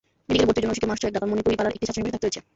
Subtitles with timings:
[0.27, 2.41] মেডিকেলে ভর্তির জন্য ঐশীকে মাস ছয়েক ঢাকার মণিপুরিপাড়ার একটি ছাত্রীনিবাসে থাকতে হয়েছে।